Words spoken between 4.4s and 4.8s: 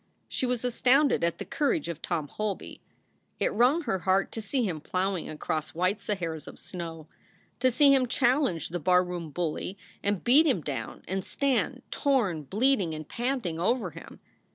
see